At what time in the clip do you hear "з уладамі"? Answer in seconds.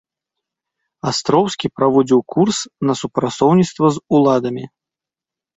3.99-4.65